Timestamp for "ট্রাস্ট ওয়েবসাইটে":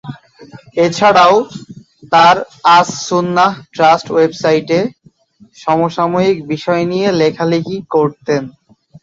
3.73-4.79